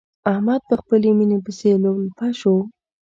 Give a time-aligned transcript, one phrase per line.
[0.31, 2.55] احمد په خپلې ميينې پسې لولپه شو.